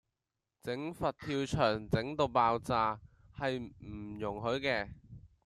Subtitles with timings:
[0.63, 2.99] 整佛跳牆整到爆炸，
[3.37, 4.89] 係唔容許嘅